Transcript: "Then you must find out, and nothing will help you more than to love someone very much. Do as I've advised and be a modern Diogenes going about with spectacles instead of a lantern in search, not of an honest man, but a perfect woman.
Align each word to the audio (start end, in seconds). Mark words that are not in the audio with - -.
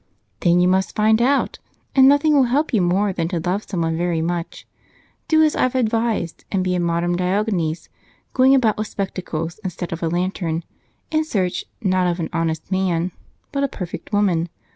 "Then 0.39 0.59
you 0.59 0.67
must 0.67 0.95
find 0.95 1.21
out, 1.21 1.59
and 1.95 2.09
nothing 2.09 2.33
will 2.33 2.45
help 2.45 2.73
you 2.73 2.81
more 2.81 3.13
than 3.13 3.27
to 3.27 3.39
love 3.39 3.69
someone 3.69 3.95
very 3.99 4.19
much. 4.19 4.65
Do 5.27 5.43
as 5.43 5.55
I've 5.55 5.75
advised 5.75 6.43
and 6.51 6.63
be 6.63 6.73
a 6.73 6.79
modern 6.79 7.15
Diogenes 7.15 7.87
going 8.33 8.55
about 8.55 8.77
with 8.79 8.87
spectacles 8.87 9.59
instead 9.63 9.93
of 9.93 10.01
a 10.01 10.09
lantern 10.09 10.63
in 11.11 11.23
search, 11.23 11.65
not 11.83 12.07
of 12.07 12.19
an 12.19 12.31
honest 12.33 12.71
man, 12.71 13.11
but 13.51 13.63
a 13.63 13.67
perfect 13.67 14.11
woman. 14.11 14.49